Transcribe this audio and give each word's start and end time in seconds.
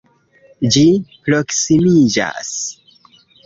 Ĝi 0.75 0.83
proksimiĝas! 1.27 2.53